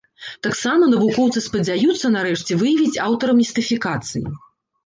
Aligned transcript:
Таксама 0.45 0.87
навукоўцы 0.93 1.43
спадзяюцца, 1.47 2.11
нарэшце, 2.17 2.57
выявіць 2.63 3.01
аўтара 3.09 3.37
містыфікацыі. 3.43 4.27